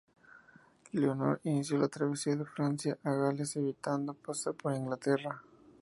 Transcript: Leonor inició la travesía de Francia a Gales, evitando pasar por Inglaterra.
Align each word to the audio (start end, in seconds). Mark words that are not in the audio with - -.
Leonor 0.95 1.41
inició 1.43 1.77
la 1.77 1.87
travesía 1.87 2.35
de 2.35 2.43
Francia 2.43 2.97
a 3.03 3.11
Gales, 3.13 3.55
evitando 3.55 4.15
pasar 4.15 4.55
por 4.55 4.73
Inglaterra. 4.73 5.43